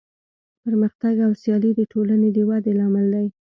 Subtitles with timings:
[0.63, 3.27] پرمختګ او سیالي د ټولنې د ودې لامل دی.